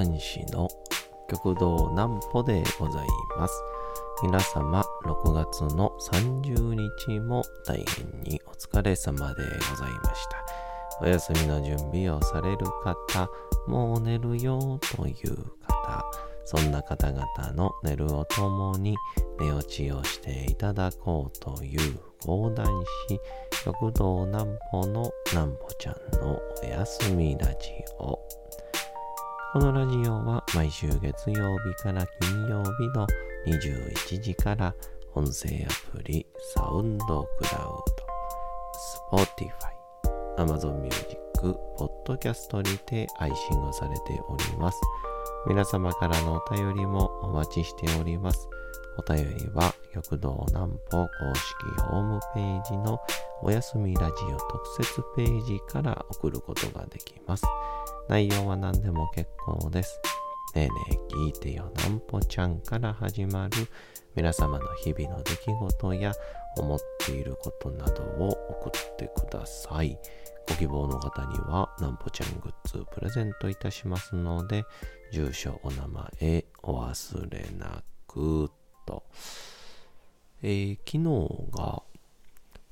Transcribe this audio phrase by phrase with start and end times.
[0.00, 0.66] 講談師の
[1.28, 3.06] 極道南歩でござい
[3.36, 3.62] ます。
[4.22, 6.74] 皆様、6月の30
[7.06, 11.02] 日も大変にお疲れ様でございました。
[11.02, 13.28] お休みの準備をされる方、
[13.66, 15.36] もう寝るよという
[15.66, 16.04] 方、
[16.46, 18.96] そんな方々の寝るをともに
[19.38, 22.66] 寝落ちをしていただこうという講談
[23.10, 23.20] 師、
[23.64, 28.18] 極道南歩の南歩ちゃんのお休みラジオ。
[29.52, 33.04] このラジオは毎週月曜日から金曜日の
[33.48, 34.72] 21時から
[35.14, 37.82] 音声アプリサウンドクラウ
[39.10, 39.50] ド、Spotify、
[40.38, 41.18] Amazon Music、
[41.76, 44.80] Podcast にて配信をされております。
[45.48, 48.48] 皆様からのお便りもお待ちしております。
[48.98, 53.00] お便りは、極道南歩公式ホームページの
[53.42, 57.44] おやすみラジオ特設ページから送ることができます。
[58.08, 59.98] 内容は何でも結構です。
[60.54, 63.68] ねえねえ聞いてよなんぽちゃんから始まる
[64.14, 66.12] 皆様の日々の出来事や
[66.58, 69.98] 思っていることなどを送ってください。
[70.46, 74.64] ご希望の方にはなんぽちゃんグッズプレゼントいたしますので、
[75.12, 78.50] 住所、お名前、お忘れなく
[78.84, 79.04] と。
[80.42, 81.82] えー、昨日が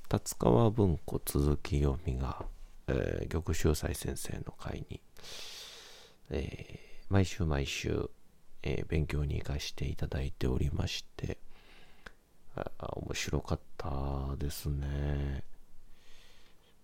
[0.08, 2.46] 達川文庫続き読みが、
[2.86, 5.02] えー、玉秀斎先生の会に、
[6.30, 8.08] えー、毎週毎週、
[8.62, 11.36] えー、勉強に行かせていただいておりまして
[12.78, 15.44] 面白かったですね。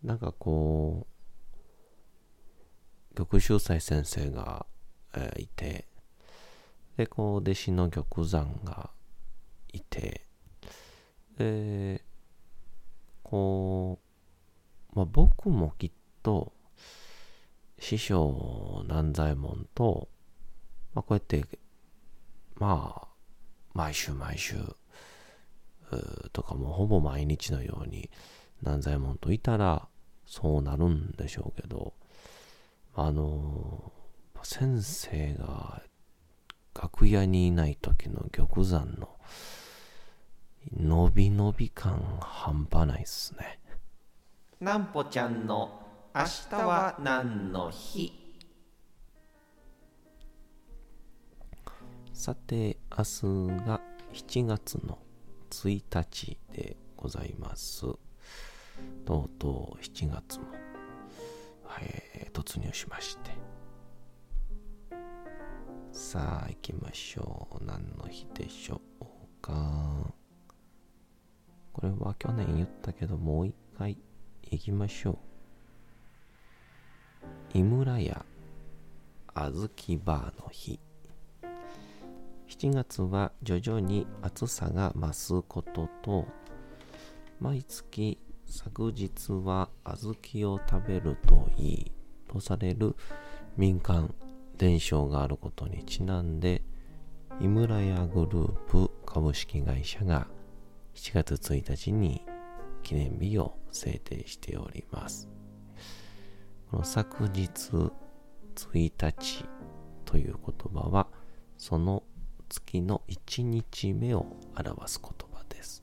[0.02, 1.06] なんかこ
[3.12, 4.67] う玉秀斎先生が、
[5.14, 5.86] えー、いて
[6.98, 8.91] でこう弟子の玉山が
[9.72, 10.20] いて
[11.39, 12.02] で
[13.24, 13.98] こ
[14.92, 15.90] う、まあ、僕もきっ
[16.23, 16.52] と
[17.80, 20.08] 師匠南左衛門と、
[20.95, 21.45] まあ、こうやって
[22.55, 23.08] まあ
[23.74, 24.55] 毎週毎週
[26.33, 28.11] とかもほぼ毎日のように
[28.63, 29.89] 南左衛門といたら
[30.27, 31.92] そうなるんでしょうけど
[32.95, 33.92] あの
[34.42, 35.83] 先生が
[36.74, 39.08] 楽屋にいない時の玉山の
[40.73, 43.61] 伸び伸び感半端ないっすね。
[44.61, 45.83] なんぽちゃんの
[46.14, 48.13] 明日は何の日？
[52.13, 53.80] さて明日が
[54.13, 54.98] 7月の
[55.51, 57.83] 1日でございます。
[59.05, 60.46] とうとう7月も、
[61.81, 63.33] えー、突入しまして。
[65.92, 67.64] さあ行きましょう。
[67.64, 69.05] 何の日でしょう
[69.42, 70.14] か
[71.74, 73.98] これは去年言ったけどもう一回
[74.51, 75.18] 行きましょ
[77.55, 77.58] う。
[77.58, 78.24] 井村屋
[79.35, 80.80] あずきバーの日。
[82.48, 86.27] 7月は徐々に暑さが増すことと
[87.40, 91.92] 毎月昨日は小豆を食べるといい
[92.29, 92.95] とされる
[93.57, 94.14] 民間
[94.57, 96.63] 伝承があることにちなんで
[97.40, 100.29] 井村屋グループ株式会社が
[100.94, 102.24] 7月1日に
[102.82, 105.28] 記念日を制定しております。
[106.70, 107.50] この昨日
[108.55, 109.44] 1日
[110.04, 111.08] という言葉は
[111.58, 112.04] その
[112.48, 115.83] 月の1日目を表す言葉です。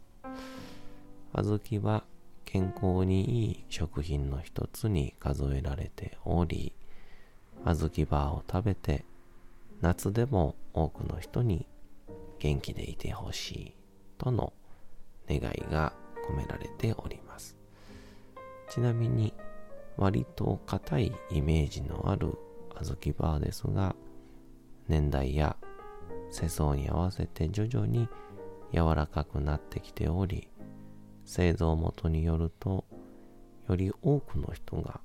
[1.33, 2.03] 小豆は
[2.45, 6.73] 健康にいい食品の一つに数えられており
[7.63, 9.05] 小豆バーを食べて
[9.81, 11.66] 夏でも多くの人に
[12.39, 13.75] 元気でいてほしい
[14.17, 14.51] との
[15.29, 15.93] 願いが
[16.27, 17.57] 込められております。
[18.69, 19.33] ちなみに
[19.97, 22.37] 割と硬いイメージのある
[22.69, 23.95] 小豆バーですが
[24.87, 25.57] 年代や
[26.31, 28.07] 世相に合わせて徐々に
[28.73, 30.47] 柔らかくなってきており
[31.25, 32.85] 製造元によると
[33.67, 35.01] より多くの人が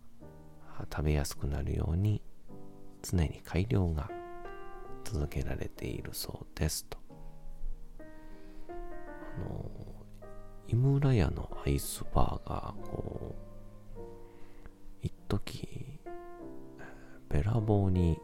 [0.93, 2.23] 食べやすくなるように
[3.03, 4.11] 常に改良が
[5.05, 6.99] 続けられているそうですと。
[7.99, 8.03] あ
[9.41, 9.71] の
[10.69, 13.35] 井村屋のアイスバーがこ
[13.97, 14.01] う
[15.03, 15.69] 一時
[17.29, 18.19] べらぼうに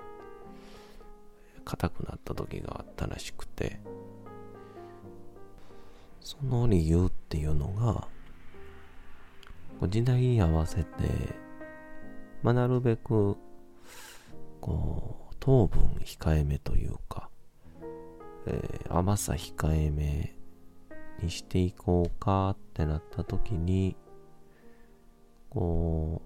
[1.65, 3.81] 硬くなった時があったらしくて
[6.21, 8.09] その理由っていうのが
[9.89, 10.85] 時代に合わせて、
[12.43, 13.37] まあ、なるべく
[14.61, 17.29] こう糖分控えめというか、
[18.47, 20.37] えー、甘さ控えめ
[21.21, 23.97] にしていこうかってなった時に
[25.51, 26.23] こ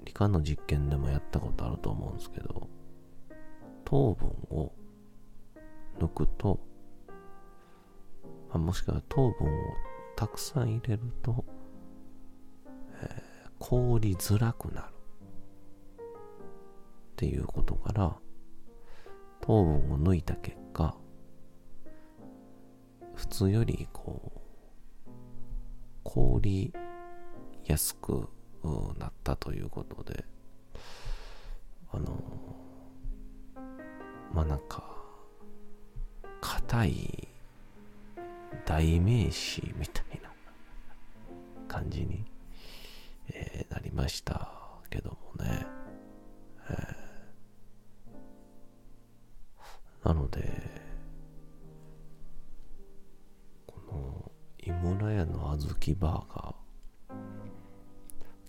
[0.00, 2.68] う理科の実験でもやったことあると思うんですけど
[3.84, 4.72] 糖分を
[5.98, 6.60] 抜くと、
[8.50, 9.50] あ、もしくは糖分を
[10.14, 11.44] たくさん入れると、
[13.02, 14.88] えー、凍りづらくなる。
[14.88, 14.90] っ
[17.16, 18.14] ていうことから
[19.40, 20.94] 糖分を抜いた結果
[23.28, 24.32] 普通よりこ
[25.04, 25.10] う
[26.04, 26.72] 凍り
[27.64, 28.28] やすく
[28.98, 30.24] なったということで
[31.92, 32.16] あの
[34.32, 34.84] まあなんか
[36.40, 37.28] 硬い
[38.64, 40.30] 代名詞みたいな
[41.66, 42.24] 感じに、
[43.32, 44.48] えー、なりました
[44.88, 45.66] けどもね、
[46.70, 50.55] えー、なので
[55.86, 56.54] の小豆バーガー。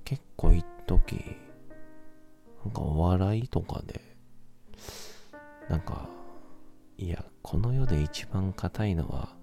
[0.03, 1.37] 結構一時
[2.63, 4.01] なんかお笑いとかで
[5.69, 6.09] なんか
[6.97, 9.35] いやこの世で一番硬いのは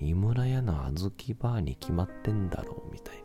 [0.00, 3.22] 井村屋の小豆バーに決まってんだろうみたいな。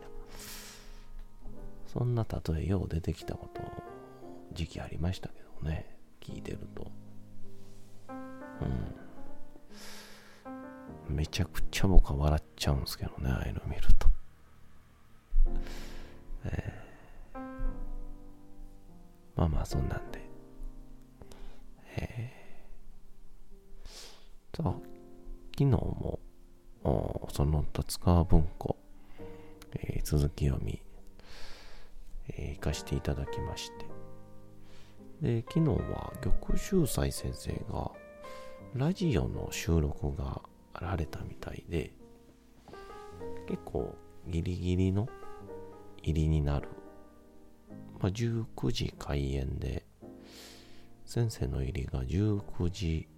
[1.86, 3.62] そんな例えよう出てきたこと
[4.52, 5.96] 時期ありましたけどね。
[6.20, 6.90] 聞いてると。
[8.10, 9.07] うん。
[11.08, 14.08] めちゃくちゃ僕は笑っちゃうんですけどねああいうの見ると。
[16.44, 17.38] えー、
[19.36, 20.20] まあまあそんなんで。
[21.96, 24.80] えー、昨
[25.58, 26.20] 日も
[27.32, 28.76] その立川文庫、
[29.74, 30.80] えー、続き読み、
[32.28, 33.86] えー、行かしていただきまして。
[35.20, 37.90] で、昨日は玉秀斎先生が
[38.74, 40.40] ラジオの収録が
[40.80, 41.92] られたみたいで、
[43.46, 43.96] 結構
[44.26, 45.08] ギリギリの
[46.02, 46.68] 入りになる。
[48.00, 49.84] まあ、19時開演で、
[51.04, 53.08] 先生の入りが19時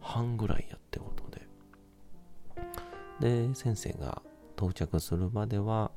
[0.00, 1.28] 半ぐらいやってこと
[3.20, 4.22] で、で、先生が
[4.56, 5.90] 到着するまでは、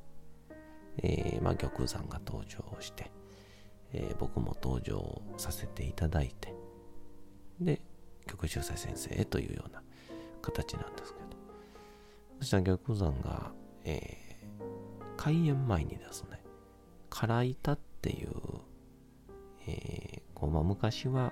[0.97, 3.11] えー、まあ、玉山が登場して、
[3.91, 6.53] えー、僕も登場させていただいて、
[7.59, 7.81] で、
[8.25, 9.82] 玉秀斎先生へというような
[10.43, 11.25] 形なんですけど、
[12.39, 13.51] そしたら玉山が、
[13.85, 16.43] えー、開演前にですね、
[17.09, 18.29] 唐板っていう、
[19.65, 21.31] えー、こうまあ、昔は、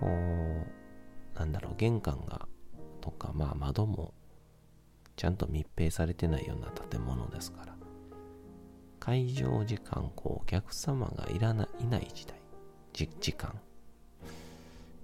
[0.00, 2.48] こう、なんだろう、玄関が、
[3.00, 4.14] とか、まあ窓も
[5.16, 7.76] ちゃんと密閉されてないような建物ですから、
[9.00, 12.38] 会場時間、こう、お客様がいらない、いない時代、
[12.92, 13.60] じ時間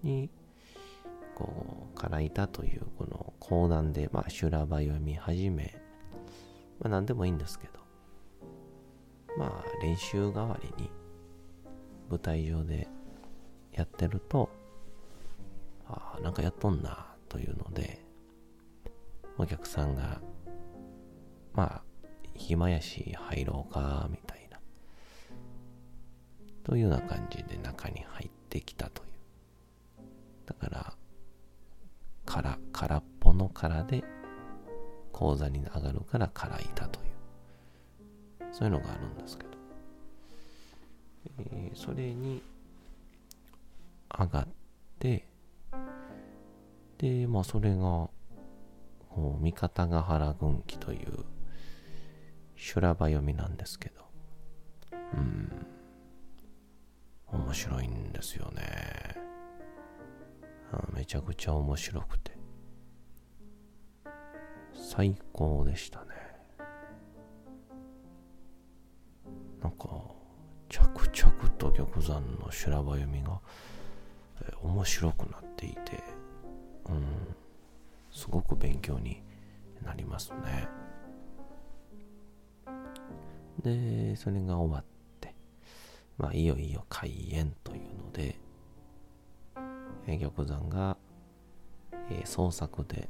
[0.02, 0.30] に、
[1.40, 5.74] こう、からいたという、この講談で、まあ、修羅場読み始め、
[6.78, 7.80] まあ、何でもいいんですけど、
[9.38, 10.90] まあ、練習代わりに、
[12.10, 12.88] 舞台上で
[13.72, 14.50] やってると、
[15.86, 18.04] ああ、なんかやっとんな、というので、
[19.38, 20.20] お客さんが、
[21.54, 21.82] まあ、
[22.34, 24.60] 暇やし入ろうか、みたいな。
[26.64, 29.10] というような感じで中に入ってきたという。
[30.46, 30.99] だから、
[32.30, 34.04] から、空っぽの空で
[35.10, 37.10] 講座に上がるから空いたという。
[38.52, 39.50] そういうのがあるんですけど。
[41.38, 42.40] えー、それに
[44.16, 44.48] 上がっ
[45.00, 45.26] て、
[46.98, 48.12] で、まあそれがこ
[49.40, 51.24] う三方ヶ原軍記という
[52.54, 54.04] 修羅場読みなんですけど、
[54.92, 55.66] うん、
[57.26, 59.19] 面白いんですよね。
[60.92, 62.32] めちゃくちゃ面白くて、
[64.74, 66.06] 最高でしたね。
[69.62, 69.88] なんか、
[70.68, 73.40] 着々と玉山の修羅場読みが、
[74.62, 76.02] 面白くなっていて、
[76.86, 77.04] うん、
[78.10, 79.22] すごく勉強に
[79.84, 80.68] なりますね。
[83.62, 84.84] で、それが終わっ
[85.20, 85.34] て、
[86.16, 88.39] まあ、いよいよ開演というので、
[90.06, 90.96] 玉山が、
[92.10, 93.08] えー、創作で、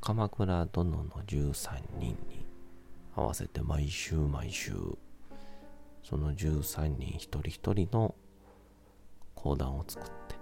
[0.00, 2.44] 鎌倉殿の13人に
[3.14, 4.72] 合わせて毎週毎週、
[6.02, 8.14] その13人一人一人の
[9.34, 10.34] 講談を作って、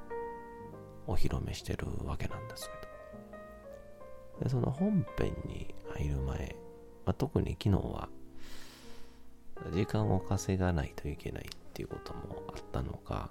[1.07, 4.45] お披露目してるわけなんですけど。
[4.45, 6.57] で、その本編に入る前、
[7.05, 8.09] まあ、特に昨日は、
[9.73, 13.31] 時間を稼がないといけないっていうこともあったのか、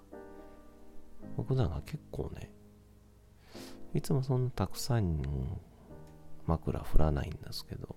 [1.35, 2.51] 僕らが結構ね、
[3.93, 5.21] いつもそんなたくさん
[6.45, 7.95] 枕振らないんですけど、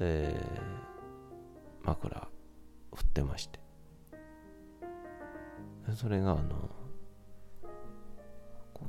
[0.00, 2.28] えー、枕
[2.94, 3.60] 振ってまして。
[5.94, 6.68] それがあの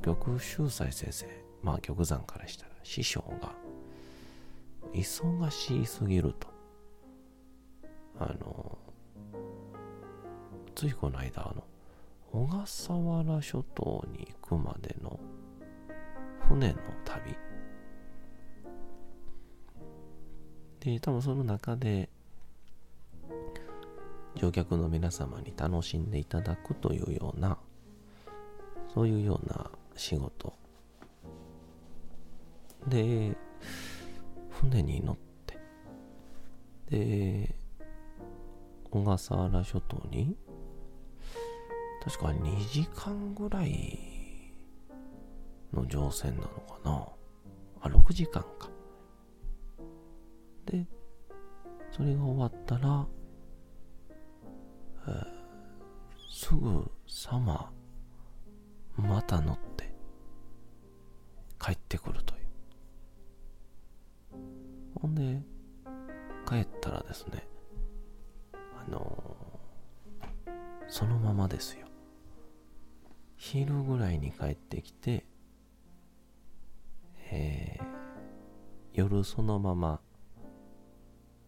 [0.02, 1.28] 玉秀斎先生
[1.62, 3.52] まあ玉山からしたら師匠が
[4.94, 6.48] 忙しすぎると
[8.20, 8.78] あの
[10.74, 11.64] ついこの間あの
[12.38, 15.20] 小笠原諸島に行くまでの
[16.48, 17.36] 船の旅。
[20.80, 22.10] で多分その中で
[24.36, 27.58] 乗客の皆様に楽しんでいただくというような
[28.94, 30.54] そういうような仕事。
[32.88, 33.36] で
[34.52, 35.18] 船に乗っ
[35.48, 35.58] て。
[36.92, 37.56] で
[38.92, 40.38] 小笠原諸島に
[42.08, 44.00] 確か2時間ぐらい
[45.74, 47.06] の乗船なのかな。
[47.82, 48.70] あ6時間か。
[50.66, 50.88] で
[51.92, 53.06] それが終わったら、
[55.06, 55.26] えー、
[56.32, 57.74] すぐさま
[58.96, 59.94] また乗って
[61.60, 62.42] 帰ってくるという。
[65.02, 65.42] ほんで
[66.48, 67.46] 帰ったらですね
[68.54, 70.52] あのー、
[70.88, 71.87] そのままですよ。
[73.38, 75.26] 昼ぐらいに帰ってきて
[77.30, 77.86] えー、
[78.94, 80.00] 夜そのまま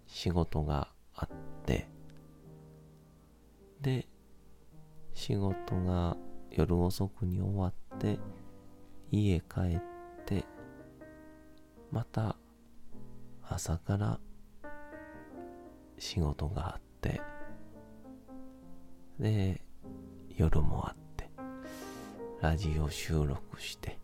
[0.07, 1.29] 仕事があっ
[1.65, 1.87] て
[3.81, 4.07] で
[5.13, 6.17] 仕事が
[6.51, 8.19] 夜遅くに終わって
[9.11, 9.81] 家帰っ
[10.25, 10.43] て
[11.91, 12.35] また
[13.47, 14.19] 朝から
[15.97, 17.21] 仕事があって
[19.19, 19.61] で
[20.35, 20.98] 夜もあって
[22.41, 23.99] ラジオ収録して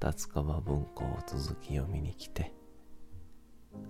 [0.00, 2.54] 達川文庫を続き読みに来て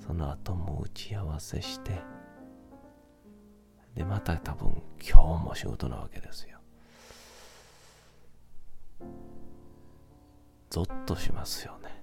[0.05, 2.03] その後も打ち合わせして
[3.95, 6.59] でまた多分今日も仕事なわけですよ。
[10.71, 12.03] ゾッとしますよね。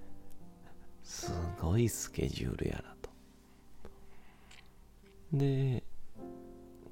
[1.04, 3.10] すごいスケジュールやなと。
[5.34, 5.84] で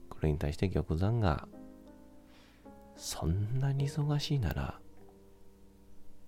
[0.09, 1.47] これに対して玉山が
[2.99, 4.77] そんなに忙しいなら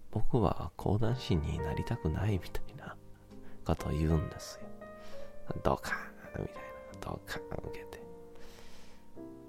[0.10, 2.96] 僕は講談師になりたくないみたいな
[3.66, 4.68] ことを言うんですよ。
[5.64, 6.62] ドカーンみたいな。
[7.02, 8.02] ドカーン受けて。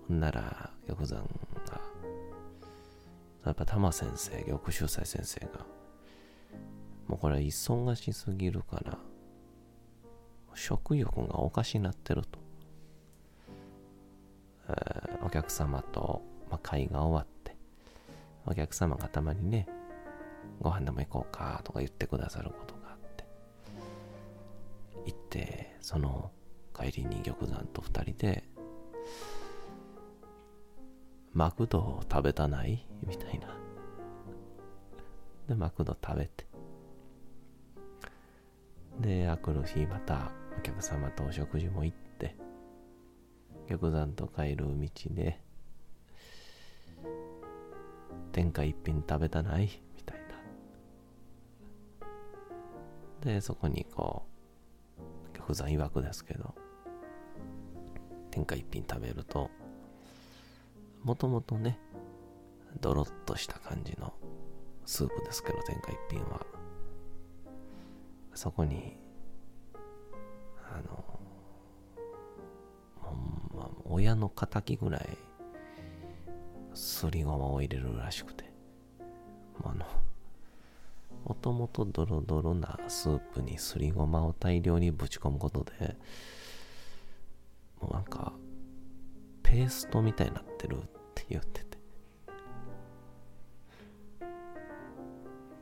[0.08, 1.80] ほんなら、玉山が、
[3.44, 5.66] やっぱ玉先生、玉秀斎先生が、
[7.06, 8.98] もうこれは忙しすぎるから、
[10.54, 12.38] 食欲がおかしなってると。
[14.68, 16.22] えー、お客様と、
[16.52, 17.56] まあ、会が終わって、
[18.47, 19.66] お客様がたまにね、
[20.61, 23.25] ご飯でも行こうかとか言ってくださることがあって
[25.06, 26.30] 行ってその
[26.75, 28.44] 帰りに玉山と二人で
[31.32, 32.87] マクドを食べたない？
[33.06, 33.49] みたいな。
[35.49, 36.47] でマクド食べて。
[39.00, 42.37] であくる日またお客様とお食事も行って
[43.68, 45.40] 玉山と帰る道で
[48.32, 49.82] 天下一品食べたない？
[49.96, 50.18] みたい
[53.24, 54.24] なで、そこにこ
[55.34, 56.54] う、玉山曰くですけど、
[58.30, 59.50] 天下一品食べると、
[61.02, 61.78] もともとね、
[62.80, 64.14] ドロッとした感じの
[64.86, 66.44] スープですけど、天下一品は。
[68.34, 68.96] そこに、
[70.72, 71.20] あの、
[73.54, 75.18] ま、親の敵ぐらい、
[76.82, 78.44] すりごまを入れるらしくて、
[79.62, 79.86] あの、
[81.24, 85.96] もともとドロドロなスープにすりごまを大量にぶち込むことで、
[87.80, 88.32] もうなんか、
[89.44, 90.80] ペーストみたいになってるっ
[91.14, 91.78] て言ってて。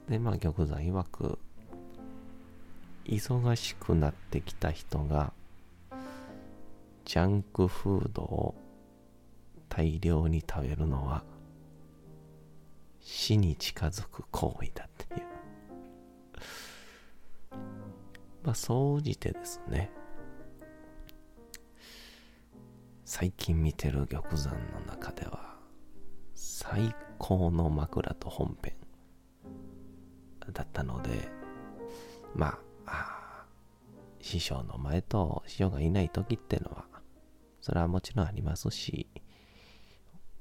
[0.09, 1.39] で、まあ玉山曰く、
[3.05, 5.35] 忙しくなってきた人が、
[7.05, 8.55] ジャンクフードを
[9.71, 11.25] 大量に食べるのは、
[13.01, 15.27] 死に近づく行為だっていう。
[18.45, 19.91] まあ、総じてですね、
[23.05, 25.57] 最近見てる玉山の中では、
[26.35, 28.75] 最高の枕と本編
[30.53, 31.29] だったので、
[32.35, 33.47] まあ、
[34.21, 36.87] 師匠の前と師匠がいない時ってのは、
[37.61, 39.09] それはもちろんありますし、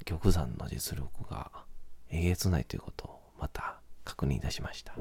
[0.10, 1.52] 玉山の実力が
[2.10, 4.96] えげつないということをまた確認いたしました。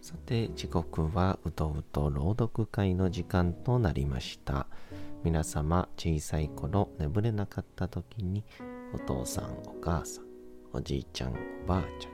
[0.00, 4.66] さて時刻はうとうと朗読会の時間となりました。
[5.24, 8.44] 皆様小さい頃眠れなかった時に
[8.94, 10.24] お父さんお母さん
[10.74, 12.12] おじいちゃんおばあちゃん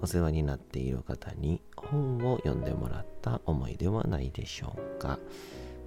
[0.00, 5.18] お世話になっている方に本を読んでもらった思いではないでしょうか。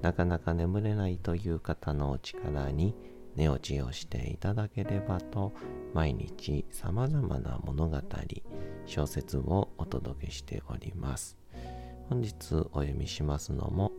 [0.02, 2.96] なかなか眠れないという方のお力に
[3.36, 5.54] 寝落ちをしていただければと
[5.94, 8.02] 毎日様々な物語
[8.86, 11.38] 小説をお届けしております。
[12.10, 13.92] 本日お読みしますのも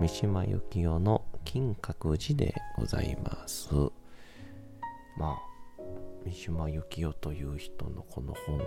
[0.00, 3.68] 三島由紀夫の金閣寺でございます。
[5.16, 5.38] まあ
[6.24, 8.60] 三島由紀夫という人のこの本を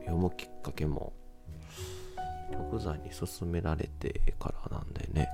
[0.00, 1.12] 読むきっかけも
[2.52, 5.28] 玉山に勧められてからなんでね、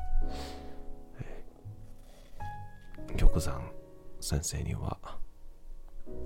[3.16, 3.70] 玉山
[4.20, 4.98] 先生には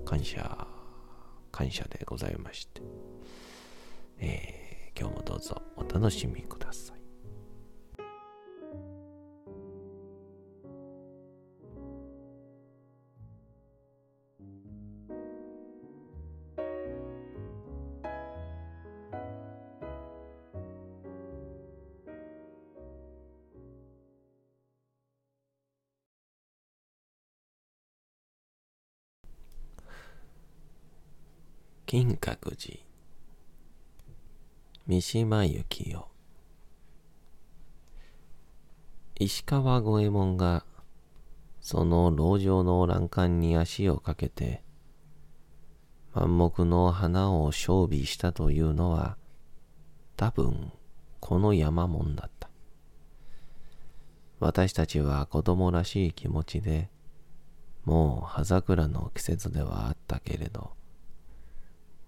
[0.05, 0.67] 感謝
[1.51, 2.81] 感謝でございまして、
[4.19, 6.98] えー今日もどうぞお楽しみください。
[34.87, 36.07] 三島由紀夫。
[39.15, 40.63] 石川五右衛門が
[41.59, 44.63] その籠城の欄干に足をかけて
[46.13, 49.17] 満目の花を賞美したというのは
[50.15, 50.71] 多分
[51.19, 52.49] この山門だった。
[54.39, 56.89] 私たちは子供らしい気持ちで
[57.83, 60.78] もう葉桜の季節ではあったけれど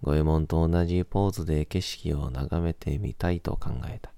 [0.01, 4.11] 五右衛門と同じポーズで景色を眺めてみたいと考えた。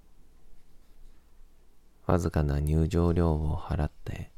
[2.06, 4.32] わずかな入場料を払って、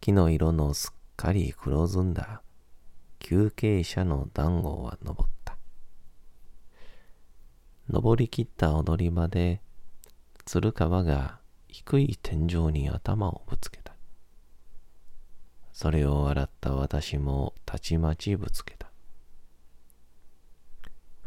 [0.00, 2.42] 木の色のすっかり黒ずんだ
[3.18, 5.56] 休憩者の団子は登った。
[7.88, 9.60] 登り切った踊り場で、
[10.44, 13.94] 鶴川が低い天井に頭をぶつけた。
[15.72, 18.93] それを笑った私もたちまちぶつけた。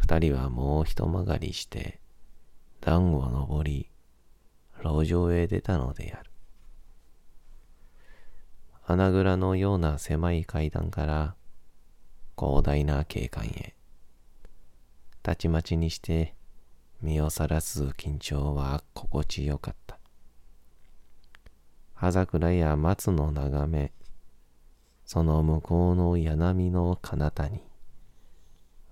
[0.10, 2.00] 二人はもう一曲がりして、
[2.80, 3.90] 段を登り、
[4.82, 6.32] 路上へ出たのである。
[8.86, 11.36] 穴蔵のような狭い階段から、
[12.40, 13.76] 広大な景観へ。
[15.24, 16.36] たちまちにして、
[17.02, 20.00] 身をさらす緊張は心地よかった。
[21.96, 23.92] 葉桜や松の眺め、
[25.04, 27.67] その向こうの柳の彼方に、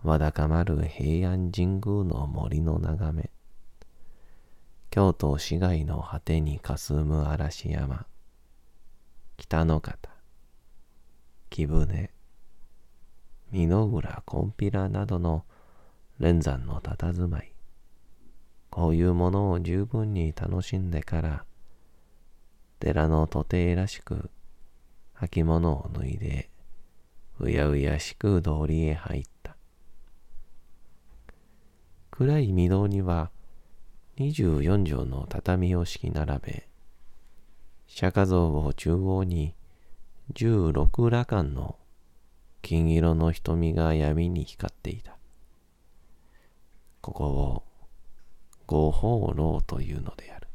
[0.06, 3.32] わだかまる平安神宮の森の眺め、
[4.92, 8.06] 京都市街の果てに霞む嵐山、
[9.36, 10.12] 北の方、
[11.50, 12.12] 木舟、
[13.52, 15.44] 美濃浦金毘羅などの
[16.20, 17.52] 連山の佇まい、
[18.70, 21.46] こういうものを十分に楽しんでから、
[22.80, 24.30] 寺の土手らしく
[25.16, 26.52] 履物を脱いで、
[27.40, 29.35] うやうやしく通りへ入った。
[32.18, 33.30] 暗い御堂には
[34.20, 36.70] 24畳の畳を敷き並べ、
[37.88, 39.54] 釈迦像を中央に
[40.34, 41.76] 16羅漢の
[42.62, 45.18] 金色の瞳が闇に光っていた。
[47.02, 47.64] ここを
[48.66, 50.48] 五法楼というのである。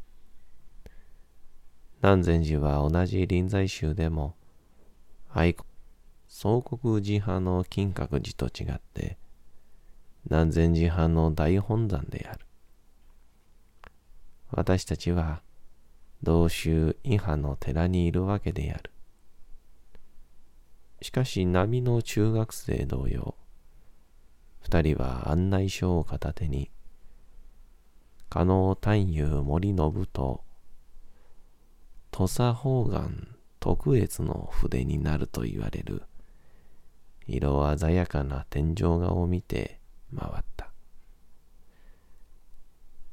[2.02, 4.34] 南禅寺は同じ臨済宗でも、
[5.30, 5.54] 愛
[6.26, 9.18] 総国寺派の金閣寺と違って、
[10.28, 12.46] 南禅寺派の大本山である。
[14.50, 15.42] 私たちは
[16.22, 18.90] 同宗伊派の寺にいるわけである。
[21.02, 23.34] しかし波の中学生同様、
[24.60, 26.70] 二人は案内書を片手に、
[28.28, 30.44] 加納探幽森信と
[32.12, 36.02] 土佐方眼特越の筆になると言われる
[37.26, 39.79] 色鮮やかな天井画を見て
[40.16, 40.70] 回った。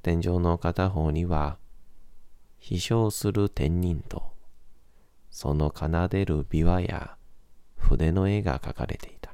[0.01, 1.57] 天井の片方には、
[2.59, 4.31] 飛翔する天人と、
[5.29, 7.17] その奏でる琵琶や
[7.75, 9.33] 筆の絵が描かれていた。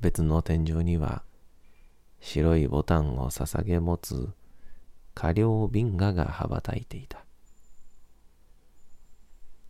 [0.00, 1.22] 別の天井には、
[2.20, 4.30] 白いボタンを捧げ持つ
[5.14, 7.24] 花稜瓶河が羽ばたいていた。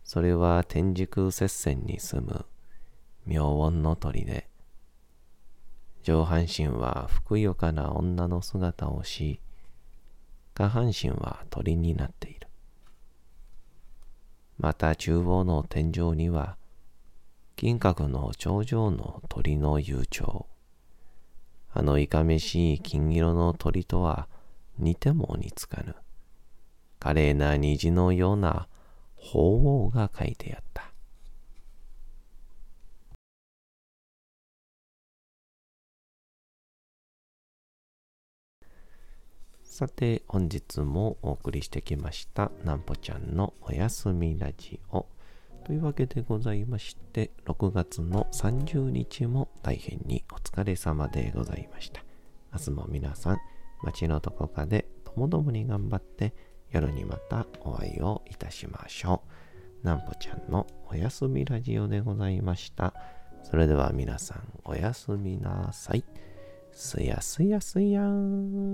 [0.03, 2.45] それは天竺接線に住む
[3.25, 4.47] 妙音の鳥で、
[6.03, 9.39] 上半身はふくよかな女の姿をし、
[10.53, 12.47] 下半身は鳥になっている。
[14.57, 16.57] また中央の天井には、
[17.55, 20.47] 金閣の頂上の鳥の悠長。
[21.71, 24.27] あのいかめしい金色の鳥とは
[24.77, 25.95] 似ても似つかぬ。
[26.99, 28.67] 華麗な虹のような
[29.15, 30.72] 鳳凰が書いてあった。
[39.73, 45.07] さて、本日もお送りしてきました、なんぽちゃんのおやすみラジオ。
[45.65, 52.03] というわけでございまして、6月の30日も大変にお疲れ様でございました。
[52.53, 53.39] 明日も皆さん、
[53.81, 56.35] 街のどこかでともどもに頑張って、
[56.69, 59.23] 夜にまたお会いをいたしましょ
[59.81, 59.87] う。
[59.87, 62.93] なんぽちゃんのおやすみラジオでございました。
[63.41, 66.03] それでは皆さん、おやすみなさい。
[66.73, 68.73] すやすやすやん。